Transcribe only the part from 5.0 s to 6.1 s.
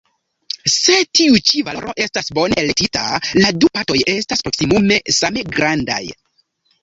same grandaj.